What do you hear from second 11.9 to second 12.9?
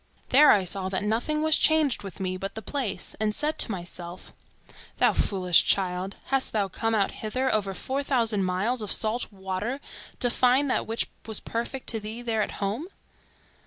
thee there at home?